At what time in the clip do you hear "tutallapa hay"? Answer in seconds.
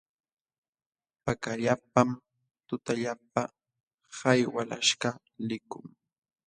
2.67-4.39